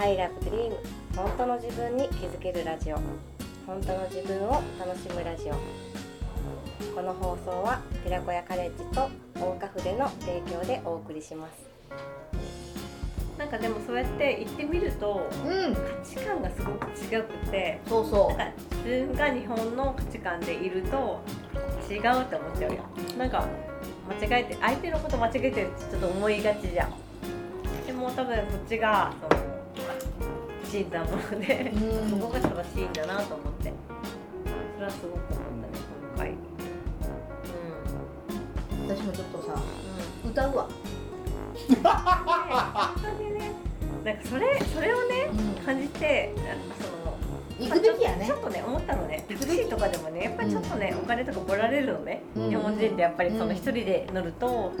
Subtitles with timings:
[0.00, 0.72] I love dream
[1.16, 2.96] 本当の自分に気づけるラジオ。
[3.66, 5.54] 本当の自分を楽しむラジオ。
[6.94, 11.68] この放送は寺子屋カレッジと大岡筆の提供でお送りします。
[13.36, 15.74] なんかでもそうやって言ってみるとうん。
[15.74, 18.44] 価値観がすごく違くてそうそなんか
[18.84, 21.20] 自分が日本の価値観でいると
[21.90, 22.84] 違うって思っちゃうよ。
[23.18, 23.44] なんか
[24.20, 26.92] 間違えて相手のこと間違えてるってちょっと思いがちじゃん。
[27.84, 29.47] でも多分こっちがその
[30.70, 32.10] 死んだものでう、うん。
[32.10, 33.72] そこが正しいんだなと思って。
[34.74, 35.78] それはすごく思ったね
[36.14, 36.30] 今回。
[36.30, 36.32] う
[38.84, 38.96] ん。
[38.96, 39.54] 私もちょっとさ
[40.24, 40.30] うん。
[40.30, 40.68] 歌うわ、
[42.94, 43.52] 本当にね。
[44.04, 45.30] なんかそれそれをね
[45.64, 47.16] 感じてなんかその
[47.58, 48.26] 行くべきやね。
[48.26, 49.24] ちょっとね思ったのね。
[49.28, 52.48] タクシーとかでもねやっぱりちょっとね、お金とかぼられるのね、うん。
[52.50, 54.72] 日本人ってやっぱりそのうん一人で乗ると、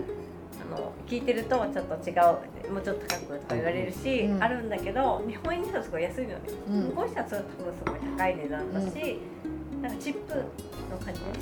[1.08, 6.36] 聞いてるとちょっと違うもうちょっと高くとか言われるし、うんあるんだけど日本円にしたらすごい安いのね、
[6.68, 6.82] うん。
[6.88, 7.44] 向こうにした分す
[7.86, 9.18] ごい高い値段だし、
[9.82, 11.32] なんかチップの感じでね。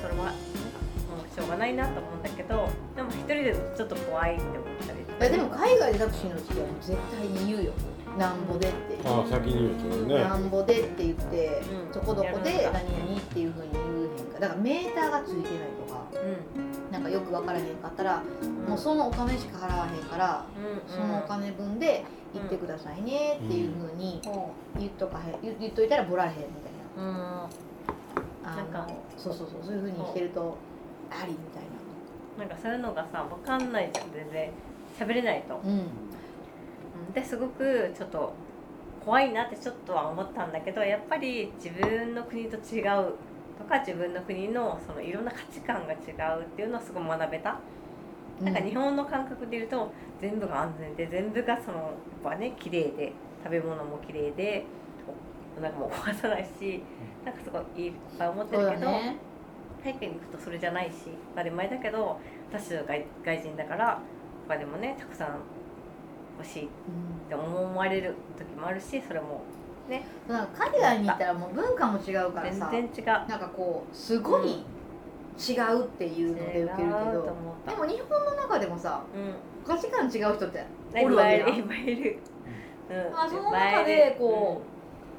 [0.00, 7.72] それはもうしょうがないなと思うんだけどでも一人でちょっと怖いって思ったりいやでも海外でタクシーの時は絶対に言うよ。
[8.18, 8.98] なんぼでって。
[9.04, 10.24] あ先に言うとね。
[10.24, 11.94] なんぼでって言って、うん。
[11.94, 14.40] そこどこで何々っていうふうに言うへんか。
[14.40, 15.44] だからメーターがついてない
[15.86, 16.06] とか。
[16.14, 20.92] うなんかよく分からへんかったら、んもうそのお金しか払わへんから、うん。
[20.92, 24.20] そのお金分で行ってくださいねっていうふうに
[24.78, 27.48] 言っとかへん言言っといたらボラれへんみたいな。
[28.56, 28.78] なんか。
[28.80, 30.56] のそうそうそうそういうふうにしてると
[31.10, 31.62] ありみたい
[32.38, 32.46] な。
[32.46, 34.50] んかそういうのがさ分かんないじゃん全然。
[34.98, 37.12] 喋れないと、なうん。
[37.14, 38.34] ですごくちょっと
[39.04, 43.14] 怖いなってちょっとは思ったんだけどやっぱり自分の国と違う
[43.60, 45.96] とか自分の国のそのいろんな価値観が違
[46.38, 47.60] うっていうのはすごい学べた、
[48.40, 51.88] なんか日本の感覚で言うと全部が安全で全部がそのやっ
[52.24, 53.12] ぱね綺麗で
[53.44, 54.64] 食べ物も綺麗で
[55.58, 56.82] おなんかもう壊さないし
[57.24, 59.16] なんかすごいいっぱい思ってるけど、だね。
[59.84, 60.92] 海外に行くとそれじゃないし
[61.30, 62.18] 当たり前だけど
[62.50, 64.00] 私は外外人だから
[64.48, 65.40] 他でもねたくさん
[66.38, 66.68] 欲しいっ
[67.28, 69.42] て思われる時もあるしそれも
[69.90, 70.06] ね。
[70.28, 72.68] うんなんか海外に行ったらもう文化も違うからさ。
[72.72, 73.28] 全然違う。
[73.28, 74.64] なんかこうすごい
[75.40, 77.36] 違うっていうので受けるけど、
[77.66, 81.48] でも日本の中でもさう価値観違う人ってんおるわけやん。
[81.50, 84.62] うん、まあその中でこ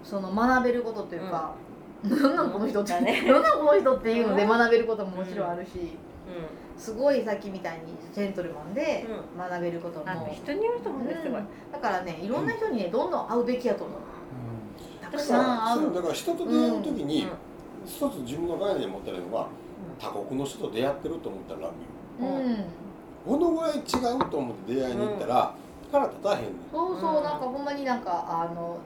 [0.03, 1.55] う、その学べることというか、
[2.03, 2.35] なん。
[2.35, 3.21] なんこの人って、だね。
[3.31, 9.05] なんなんこの人っていうので学べることももちろんあるし、うん、すごいさっきみたいにジェントルマンで
[9.35, 11.47] う学べることも、人によると思うんですすごい、うん。
[11.71, 13.99] だからねいろんな人にねどんどん会うべきやと思う
[15.11, 17.29] たくださんそうだから人と出会う時にうん
[17.85, 19.47] 一つ自分の概念を持ってるのは
[19.99, 22.66] 他国の人と出会ってると思ったらラブようん、
[23.25, 25.55] このぐらい違うと思って出会いに行ったら
[25.91, 26.51] 腹立たへんねん。
[26.71, 27.23] そうそう、うん。
[27.23, 28.77] なんかほんまになんかあの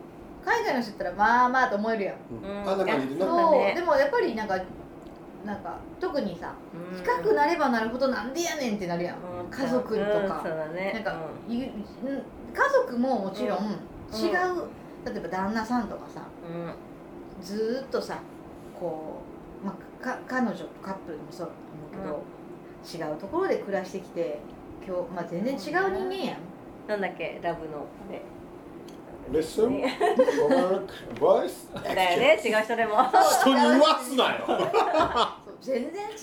[0.43, 2.15] 海外の人やったらまあまあと思えるやん。
[2.43, 2.61] うん。
[2.61, 2.69] うん。
[2.69, 4.57] あんな感じでそうでもやっぱりなんか
[5.45, 6.97] なんか特にさうん。
[6.97, 9.51] 近くなればなるほどなんでやねんってなるやん、うん。
[9.51, 10.17] 家族とか。
[10.17, 10.91] うんそうだね。
[10.93, 11.15] なんか
[11.47, 11.51] うん。
[11.51, 11.67] 家
[12.73, 13.59] 族ももちろん。
[13.59, 13.71] うん。
[14.15, 14.67] 違う、
[15.05, 16.73] 例えば旦那さんとかさんうん。
[17.41, 18.19] ずーっとさ
[18.79, 19.21] こ
[19.63, 22.23] う、まあ、か彼女とカップルでもそうだと思う
[22.87, 24.39] けど、違うところで暮らしてきて
[24.85, 26.39] 今日、まあ、全然違う人間やん、
[26.87, 27.85] なんだっけラブの。
[28.07, 28.21] あれ
[29.31, 29.97] レッスンね
[30.37, 30.87] ロマン
[31.19, 32.95] ボイスだよね違う人でも。
[33.41, 34.45] 人に言わすなよ。
[35.61, 36.13] 全然違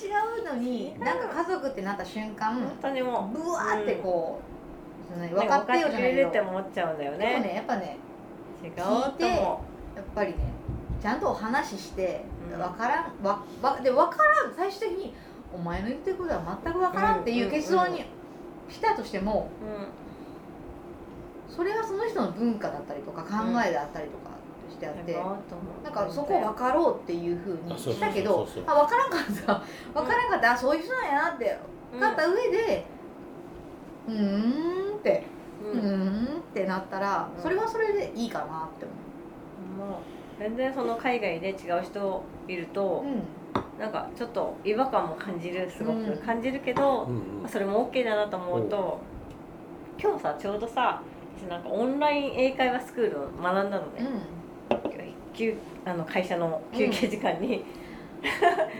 [0.40, 3.36] うのになんか家族ってなった瞬間本当にもう。
[3.36, 4.40] ブワーってこ
[5.10, 7.96] う、そのね分なんかかってよじゃないけど分かってくれるって思っちゃうんだよでもねねやっぱね
[8.68, 8.76] 違
[9.96, 10.38] やっぱりね
[11.00, 12.58] ちゃんとお話ししてうん。
[12.58, 15.14] 分からんわわで分からん最終的に
[15.52, 18.04] お前の言ってることは全く分からんっていう結論に
[18.68, 23.28] したとしてもう、それはその人の文化だったりとか考
[23.62, 24.30] えであったりとか
[24.66, 25.12] としてあって、
[25.84, 29.62] なんかそこを分かろうっていうふうにしたけどあ分からんかった。
[29.92, 31.58] 分からんかった、あそういう人なんやなって
[31.92, 32.86] 分かった上で
[34.08, 35.26] うーんって
[35.62, 38.86] ううんーんってなったらうんそれはそれでいいかなって
[39.78, 39.98] も
[40.38, 43.22] う全然その海外で違う人いると思う、うん。
[43.78, 46.04] なんかちょっと違和感も感じるすごうん。
[46.04, 47.48] く感じるけど、うんうん。
[47.48, 49.00] それも OK だなと思うと、
[50.00, 51.02] 今日さちょうどさ
[51.38, 54.06] 私なんかオンライン英会話スクールを学んだのね、
[55.32, 55.54] 休
[55.84, 57.64] あの会社の休憩時間に、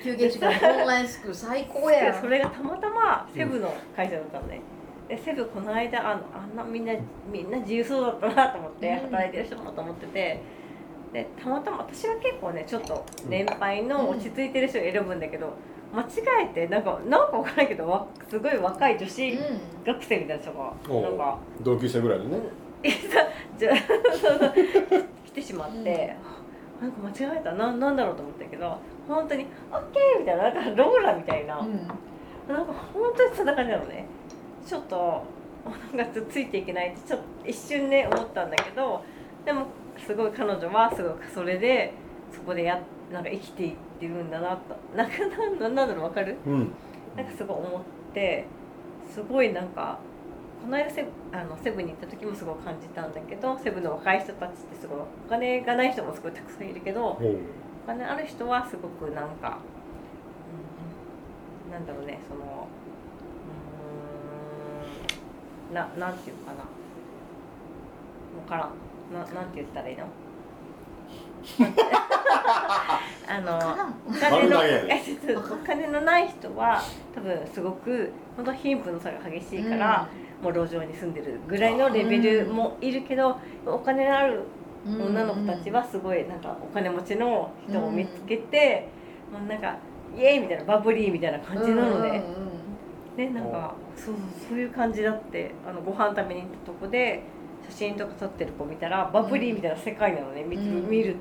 [0.03, 4.61] 休憩時間オンラインスクール最高や それがたまたまセブの会社だったのね、
[5.09, 6.93] でセブこの間あのあんなみんな
[7.31, 9.11] みんな自由そうだったなと思って、うん。
[9.11, 10.43] 働いてる人もと思ってて
[11.13, 15.53] でたまたま私は結構ねちょっと年配の落ち着いてる人を選ぶんだけど、
[15.95, 16.07] 間違
[16.51, 19.39] えてなんかなんかわからないけどわすごい若い女子う
[19.85, 21.03] 学生みたいな人が、おう。
[21.03, 22.39] なんか同級生ぐらいのね。
[22.83, 23.29] いざ
[23.59, 23.73] じゃ
[25.25, 26.17] 来てしまって、
[26.81, 31.87] なんか間違えたななんだろうと思ったけど本当に「オッケー!」みたいななんかローラみたいな、んうん。
[32.49, 34.07] なんか本当にそんな感じなのね
[34.67, 35.25] ちょっと
[35.95, 39.05] なんかついていけないってちょっと一瞬ね思ったんだけど
[39.45, 39.67] でも
[40.05, 41.93] すごい彼女はすごいそれで
[42.33, 42.81] そこでや
[43.13, 44.75] なんか生きていってるんだなと。
[44.97, 45.19] なんか
[45.61, 46.37] なんだろうわかる？
[46.47, 46.73] うん。
[47.17, 47.81] なんかすごい思っ
[48.15, 48.47] て
[49.13, 49.99] すごいなんか
[50.63, 57.21] この間セブあのセブンに行った時もすごい感じたんだけどセブンの若い人たちってすごいお金がない人もすごいたくさんいるけどお
[57.87, 59.59] 金ある人はすごくなんか、
[61.67, 62.67] うん、なんだろうねその
[65.73, 66.65] ななんていうかな。
[68.45, 68.71] 分からん。
[69.13, 70.07] ななんて言ったらいいの？
[73.29, 73.59] あの
[74.09, 74.61] お金の
[75.53, 76.81] お金のない人は
[77.15, 80.09] 多分すごく本当貧富の差が激しいから、
[80.43, 84.43] もう路上に住んでるぐらいのレベルもいるけど、お金のある
[84.87, 88.89] うん女の子たちはすごいなんかお金持ちの人を見つけて、
[89.33, 89.77] もうなんか
[90.17, 92.23] イエーイみたいなバブリーみたいな感じなのね、
[93.17, 94.15] ねなんかそう
[94.49, 97.23] そういう感じだってあのご飯食べに行ったとこで
[97.69, 101.17] 写真とか撮ってる子見たらバブリーみたいな世界なのね見見る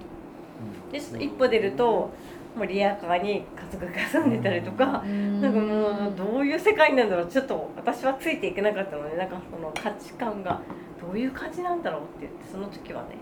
[0.91, 2.11] でちょっと一歩出ると
[2.55, 5.03] もうリアカーに家族が住んでたりとか。
[5.41, 10.61] なんかもうどういう世界なんだろうちょっと私はついていけなかったのでなんかその価値観が
[11.01, 13.15] どういう感じなんだろうって言ってその時はね。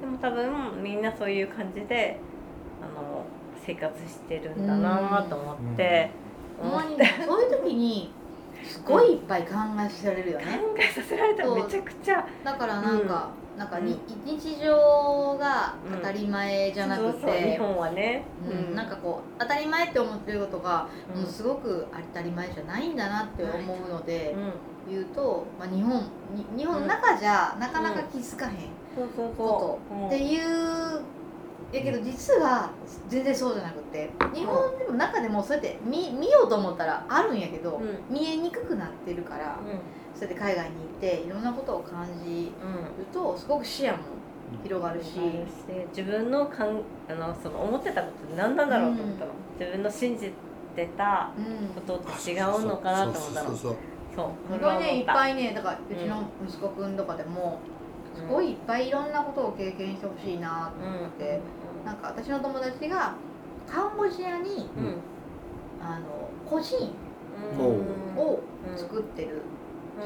[0.00, 2.18] でも多分みんなそういう感じで
[2.82, 3.24] あの
[3.64, 6.10] 生活してるんだなと思って、
[6.60, 7.04] 思って。
[7.26, 8.12] そういう時に
[8.66, 11.44] すごいいっぱい考えさせられるよ考ねえさせられた。
[11.44, 12.26] らめちゃくちゃ。
[12.44, 18.74] だからなんか、なんかに、う日常が当たり前じゃなくそうそう日て、本はね、うん。
[18.74, 21.22] なんかこう当たり前って思ってることが、うん。
[21.22, 24.92] もうすごく当たり前じゃないんだなって思うので、うん。
[24.92, 26.00] 言うと、まあ、日本
[26.34, 28.52] に日本の中じゃなかなか気づかへん
[29.36, 30.06] こそう、うん。
[30.06, 31.00] っていう
[31.72, 32.70] やけど実は
[33.08, 37.98] 全然そうじゃなくて日本でも中でもそうやって見見ようと思ったらあるんやけど、うん。
[38.08, 39.58] 見えにくくなってるから、
[40.14, 42.52] そうやって海外に行っていろんなことを感じ
[42.98, 43.98] るとすごく視野も
[44.62, 45.18] 広がるし、
[45.90, 50.32] 自分のかんあのその思ってたことって何なんだろうと思ったの、自分の信じ
[50.76, 51.68] てたうん。
[51.68, 53.48] ことと違うのかなと思ったの。
[53.48, 53.76] そうそうそう
[54.14, 57.58] そうすごいねいっぱいいねだからうちの息子くんとかでも
[58.16, 61.40] すごいいっぱいいろんなことを経験してほしいなと思って、
[61.84, 63.14] なんか私の友達が
[63.68, 64.84] カンボジアにうん。
[64.86, 64.96] うん
[65.78, 66.06] あの
[66.48, 66.76] 個人
[67.52, 68.18] うん。
[68.18, 68.40] を
[68.76, 69.42] 作ってる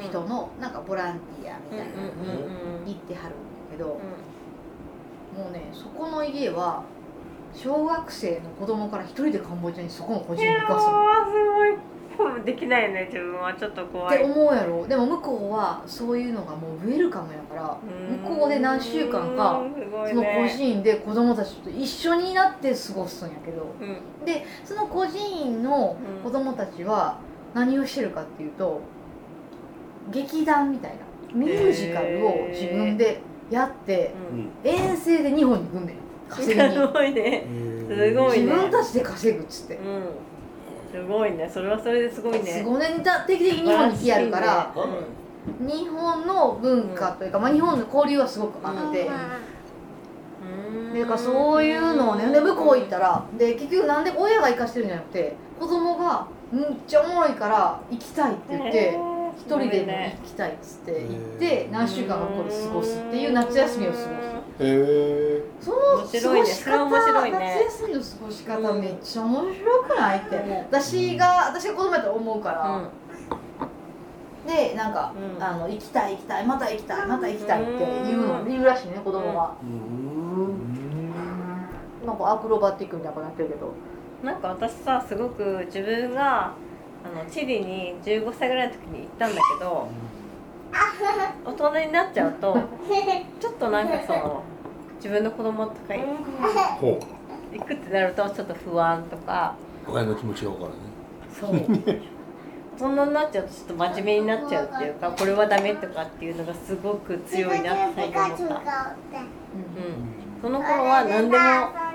[0.01, 2.85] 人のなんかボランティアみたいなのにうん。
[2.85, 3.37] 行ってはるんだ
[3.71, 3.99] けど、も
[5.49, 6.83] うねそこの家は
[7.53, 10.91] 小学生の子供から一人でカンボジアにそこの個人に行かすの。
[11.25, 11.77] すごい
[12.39, 14.17] できないよね自分はちょっと怖い。
[14.17, 14.87] って思うやろ。
[14.87, 17.77] でも向こうはそういうのがもうウェルカムやから
[18.25, 19.61] 向こうで何週間か
[20.07, 23.75] その個ね人で子供たちと一緒になって過ごすんやけど。
[23.79, 24.25] うん。
[24.25, 27.19] でその個人の子供たちは
[27.53, 28.81] 何をしてるかっていうと
[30.09, 34.49] 劇団みたいなミュージカルを自分でやってうん。
[34.69, 35.97] 遠征で日本に行くんだよ
[36.29, 36.71] 稼ぎに。
[36.73, 37.45] すごいね。
[37.87, 39.75] すごい自ね分たちで稼ぐっつって。
[39.75, 40.03] うん
[40.91, 41.49] すごいね。
[41.51, 42.63] それはそれですごいね。
[42.65, 45.83] 5年た定期的に日本に来やるから素晴らしいね。
[45.83, 50.93] 日本の文化というか、まあ、日本の交流はすごくあって、うん。
[50.93, 58.97] でだからそういうのをねで向こう行ったらで結局なんで親が行かしてるんじゃなくて子供がむっちゃおもろいから行きたいって言って
[59.41, 64.07] 一人でもね行きたいっつって行っへてー何週間かここで過ごすっていう夏休みを過ごす。
[64.07, 64.11] へ
[64.59, 67.37] えその過面白いねごし方、面白いね。
[67.39, 70.57] 夏休みの過ごし方めっちゃ面白くないって、うん。
[70.57, 72.89] 私が私が子供やったら思うから、
[74.47, 75.43] でなんか、うん。
[75.43, 77.71] あの行きたい行きたいまた行きたいまた行きたいって
[78.05, 81.13] 言うの言うらしいね子供が、うん。
[82.05, 83.73] なんかアクロバティックみたいなことやってるけど。
[84.23, 86.53] なんか私さすごく自分が
[87.03, 89.87] あのチリに15歳ぐらいの時に行ったんだけど
[91.45, 92.57] 大人になっちゃうと
[93.39, 94.43] ちょっとなんかその
[94.95, 95.93] 自分の子供とか
[96.79, 96.99] ほ
[97.51, 99.55] 行くってなるとちょっと不安とか
[99.87, 100.75] う親の気持ちが分からね。
[101.39, 102.21] そう。
[102.79, 111.45] 大人になっちゃうとちょっと真面目になっちゃうっていうかこれはダメとかっていうのがすごく強いなって最近思った、うん、その頃は何でも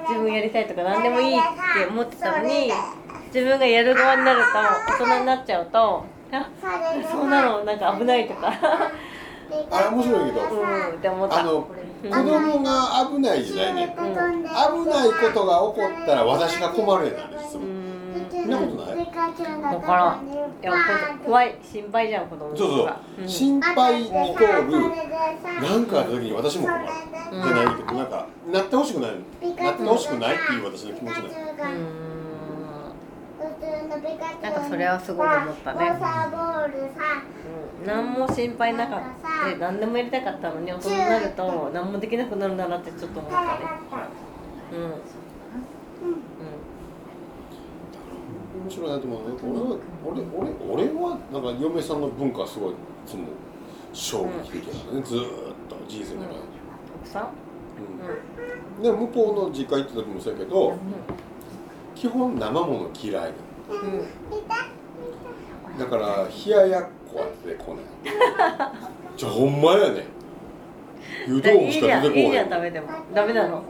[0.08, 2.70] 自分やりたいとか何でもいいって思ってたのに
[3.36, 4.46] 自分がやる側になると
[5.04, 6.48] 大人になっちゃうとあ
[7.12, 8.50] そんなのなんか危ないとか。
[9.70, 10.48] あれ面白いけど。
[10.48, 11.40] うんって思った。
[11.40, 11.68] あの
[12.02, 12.10] うん。
[12.10, 18.26] 子供が危ない時代に危ないことが起こったら私が困るやなんですうよん。
[18.30, 18.96] そんなことない。
[18.96, 20.78] だからんいやこ
[21.26, 22.92] 怖い心配じゃん子供のそうそう。
[23.20, 23.28] うん。
[23.28, 24.80] 心配イコール
[25.60, 26.84] 何かあった時に私も困る
[27.32, 27.38] う。
[27.38, 29.10] んじゃないけどなんかなってほしくない。
[29.62, 32.15] なってほしくないっていう私の気持ちなんですうん
[34.42, 35.98] なんかそれはすごい思ったね。
[37.80, 37.86] うん。
[37.86, 39.48] 何も心配なかった。
[39.48, 43.48] で何でもやりたかったのに大人になると何もできなくなるんだなってちょっと思ったね。
[44.72, 44.80] うん。
[44.80, 44.92] うん。
[48.64, 51.42] 面白いなと思うね俺は俺俺俺はなん。
[51.42, 52.00] か嫁さん。
[52.00, 52.74] の文化はすごいい
[53.06, 53.24] つも
[53.92, 55.24] 衝撃的だからねずーっ
[55.68, 56.38] と人生の中で、
[57.00, 57.28] 奥さん。
[58.78, 58.82] うん。
[58.82, 60.74] で向こうの実家行った時もそうやけどう
[61.94, 63.32] 基本生もの嫌い
[63.70, 63.78] うん。
[65.78, 67.84] だから冷ややっこは出てこない。
[69.16, 70.04] じゃあほんまやね。
[71.26, 72.14] 湯豆腐いいしか出てこじゃん。
[72.18, 72.88] いいじゃんない食べても。
[73.14, 73.64] ダメなの。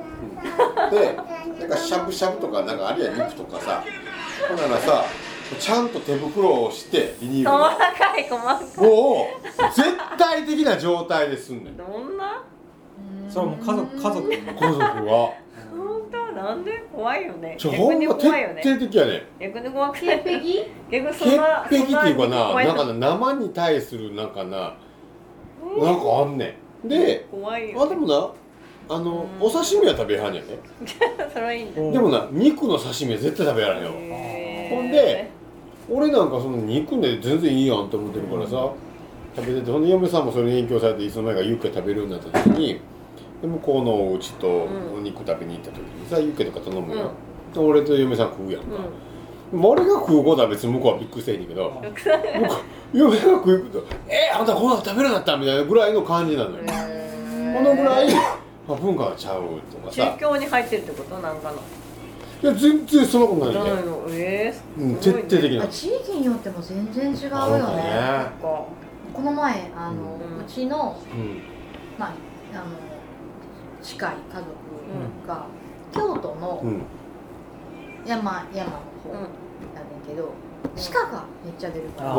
[0.91, 1.17] で
[1.61, 3.83] なんかしゃぶしゃぶとかなんかあるいは肉とかさ。
[4.49, 5.05] ほんならさ
[5.59, 8.65] ちゃんと手袋をしてビニール細のかい細かい。
[8.85, 11.77] もう絶対的な状態ですんねん。
[11.77, 12.43] どんな？
[13.29, 14.29] それはもう家族家族。
[14.31, 14.41] 家
[14.73, 15.33] 族は
[16.47, 16.85] なんで？
[16.93, 17.57] 怖いよね。
[17.59, 18.63] ちょほ逆にんま徹怖いよね。
[18.63, 19.27] 底的やね。
[19.41, 20.23] 逆に怖くない？
[20.23, 24.77] 潔癖逆にそ潔んな癖っていうかななんかな生に対するなんかな
[25.79, 26.89] なんかあんねん。
[26.89, 28.31] で怖いよあでもな
[28.89, 29.47] あのうん。
[29.47, 30.59] お刺身は食べはんねんね
[31.33, 33.91] それはいいんだうんでもな肉の刺身は絶対食べやらんよ。
[33.91, 35.31] ほんで
[35.91, 38.73] 俺なんかその肉で全然いいやんと思ってるからさ
[39.37, 42.81] 食べててほんで嫁さんもそれに影響されていつの間にかユッケ食べるようになった時に
[43.43, 44.99] で向こうのお家とうん。
[44.99, 47.11] お肉食べに行った時にさユッケとか頼むよ、
[47.49, 47.53] うん。
[47.53, 48.69] で俺と嫁さん食うやんか、
[49.53, 51.83] 俺が食うことは別に向こうはびっくりせえへんけど
[52.93, 58.09] 嫁が食うこと「えあんたこんなの食べなった?」みたいなぐらいの感じなのよ、このぐらい
[58.69, 60.13] あ文化がちゃうとかさ。
[60.17, 61.59] 宗教に入ってるってことなんかの
[62.43, 64.03] いや全然そんなことないね、の？
[64.11, 65.65] えーうん、徹底的な。
[65.65, 67.57] あ地域によっても全然違うよね。
[67.57, 71.41] なんかこの前あの、ううんちのうん。
[71.99, 72.13] まあ
[72.53, 72.65] あの
[73.87, 75.47] 近い家族が、
[75.93, 76.83] 京都のうん。
[78.05, 79.15] 山山の方うん。
[79.15, 80.31] やねんけど、
[80.93, 82.17] 鹿がめっちゃ出るから鹿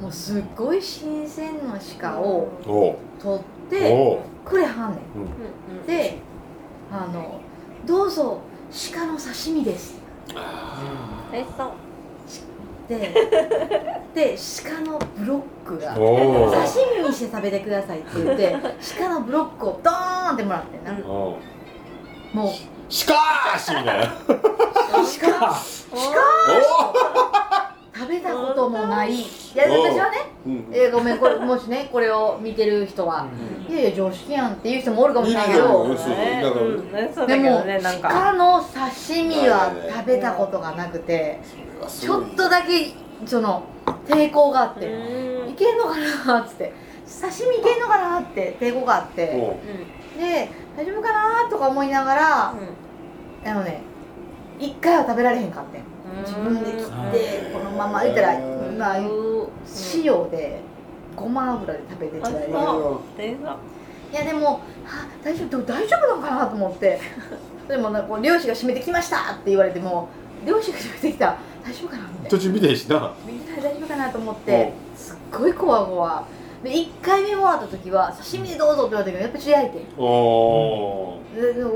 [0.00, 3.38] もうすっごい新鮮な鹿を取っお
[3.70, 4.98] てーくれはんね
[5.82, 5.86] ん。
[5.86, 6.18] で
[6.90, 7.40] あの
[7.86, 8.38] 「どうぞ
[8.94, 9.98] 鹿の刺身です」
[11.32, 11.70] 美味しそう。
[12.88, 12.98] で
[14.14, 18.56] で鹿のブロックが刺身にして食べてくださいって言って
[18.98, 20.98] 鹿のブロックをドーンってもらってんな、うん。
[21.00, 21.38] も
[22.34, 24.06] うしかーしみたいな。
[24.92, 25.08] 鹿
[27.98, 29.12] 食べたこともない。
[29.12, 30.18] いやお私はね
[30.72, 33.26] えーごめんこれもしねこれを見てる人は、
[33.68, 35.88] いやいや常識やんっていう人もおるかもしれないけど
[37.26, 38.08] でもけどねなんか。
[38.08, 41.40] 鹿の刺身は食べたことがなくて
[41.88, 42.92] ちょっとだけ
[43.26, 43.64] その
[44.06, 45.50] 抵抗があって、うん。
[45.50, 45.96] いけんのか
[46.26, 46.72] なっつって
[47.08, 49.34] 刺身いけんのかなって抵抗があって。
[49.34, 52.54] おで大丈夫かなとか思いながらあ
[53.54, 53.82] のね
[54.58, 55.82] 一回は食べられへんかってん。
[56.24, 58.74] 自分で切ってこのまま言ったらうん。
[58.74, 58.96] 今
[59.94, 60.60] 塩で
[61.16, 63.22] ごま油で食べてって言われてあそう。
[64.12, 64.52] いやでも
[64.84, 67.00] は大丈夫大丈夫なのかなと思って。
[67.68, 70.08] でもなんかこう漁師が締めてきましたって言われても
[70.46, 72.30] 漁師が締めてきた大丈夫かなみたいな。
[72.30, 73.12] 途中見てへんしな。
[73.26, 76.24] みんな大丈夫かなと思ってすっごいこわごわ
[76.62, 79.86] で1回目もらった時は刺身でどうぞって言われたけどやっぱち焼いて。
[79.96, 81.20] おお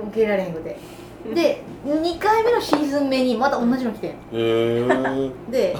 [0.09, 0.77] 受け入れられへんくて。
[1.35, 4.11] で2回目のシーズン目にまた同じの来てん。
[4.11, 5.77] へえで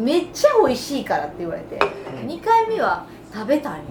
[0.00, 1.78] めっちゃ美味しいからって言われて。
[2.26, 3.82] 2回目は食べたんよ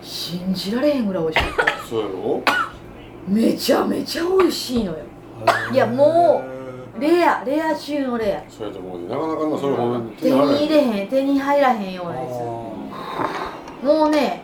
[0.00, 1.86] 信じられへんぐらい美味しかった。
[1.86, 2.42] そうやろ？
[3.28, 5.04] めちゃめちゃ美味しいのよ。
[5.70, 6.42] いやも
[6.98, 8.50] レアレア中のレア。
[8.50, 9.08] そうやと思うで。
[9.08, 12.30] なかなかなそれほんまに手に入れへん手に入らへんようなやつ
[13.82, 14.42] もうね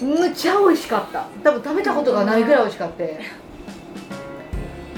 [0.00, 1.26] むちゃ美味しかった。
[1.42, 3.20] 多分食べたことがないぐらい美味しかって。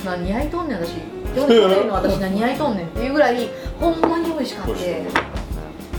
[0.05, 0.97] 何焼いとんねん私。
[1.35, 5.07] 4年の私何焼いとんねんっていうぐらいほんまに美味しかって。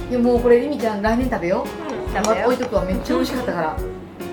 [0.09, 2.17] いやもうこれりみちゃん来年食べよう。
[2.17, 3.77] 食べよ置いとくわめっちゃ美味しかったから。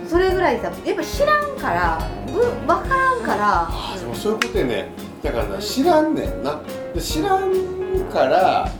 [0.08, 3.68] それぐらいさやっぱ知らんからぶ分からんから。
[3.68, 4.88] ああでもそういうことやね。
[5.22, 6.60] だからな知らんねんな。
[6.94, 7.52] で知らん
[8.12, 8.70] から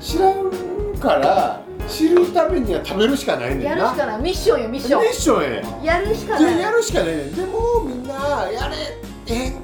[0.00, 0.50] 知らん
[0.98, 3.70] から知るためには食べるしかないねんな。
[3.70, 4.22] やるしかない。
[4.22, 6.60] ミッションよミッショミッションやねやるしかでない。
[6.60, 7.34] やるしかないねん。
[7.34, 8.14] でもみんな
[8.52, 8.76] やれ
[9.34, 9.56] へんっ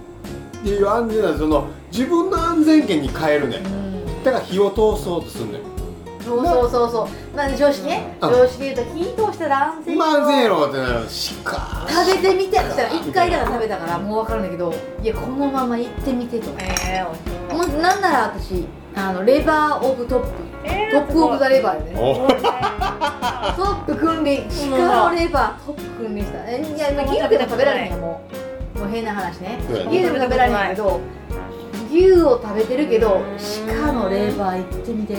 [0.62, 3.66] ていう安全なその自分の安全圏に帰るねん。
[3.66, 4.24] うん。
[4.24, 5.62] だから火を通そうとすんねん。
[6.24, 7.36] そうそうそうそう。
[7.36, 8.16] まあ常識ね。
[8.20, 8.30] うん。
[8.30, 11.08] 常識で言うと火通したら安全まあ安全やろってなる。
[11.08, 12.48] しか食べてみて。
[12.48, 18.66] って言ったら1回だから食べたからもう分かるんだけどいやこのまま行ってみてとえー、おいしもうなんなら私
[18.96, 20.28] あのレバー of top。
[20.28, 20.45] え
[20.90, 25.66] top of the レバーよねおトップ君臨鹿のレバー。
[25.66, 26.50] トップ君臨した。
[26.50, 28.20] えいやまあ牛でも食べられへんよも
[28.76, 29.58] うもう変な話ね。
[29.68, 31.00] 牛でも食べられへんけど
[31.90, 33.20] 牛を食べてるけど
[33.82, 35.16] 鹿のレバー行ってみて。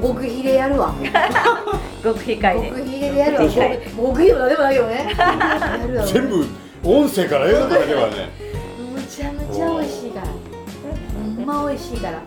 [0.00, 0.94] 極秘でやるわ。
[2.04, 2.68] 極秘会で。
[2.68, 3.40] 極秘でやるわ。
[3.40, 5.08] 極秘はでもないよね。
[6.06, 6.46] 全部
[6.84, 8.28] 音声から映像だけはね。
[8.94, 10.26] むちゃむちゃ美味しいから。
[10.26, 12.22] ほんま美味しいから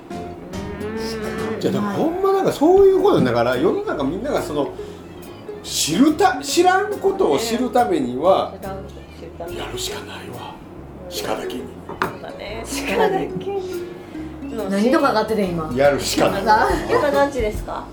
[1.59, 4.69] じゃあでもほんまなんかそういうことだから世の中みんながその
[5.63, 8.53] 知るた知らんことを知るためには
[9.55, 10.55] やるしかないわ。
[11.23, 11.63] 鹿だけに
[12.87, 13.29] 鹿だけ
[14.69, 15.71] 何とかかってて今。
[15.75, 16.43] やるしかない。
[16.43, 17.85] さ今何時ですか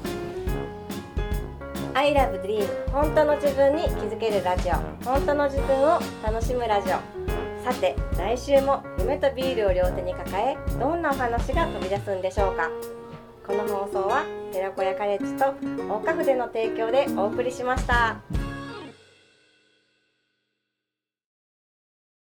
[1.95, 4.75] ？I love dream 本当の自分に気づけるラジオ。
[5.09, 7.18] 本当の自分を楽しむラジオ
[7.65, 12.71] さて来週も夢とビールを両手に抱えどんなお話が飛び出すんでしょうか？
[13.47, 15.55] この放送は寺子屋カレッジと
[15.93, 18.21] 大花筆の提供でお送りしました。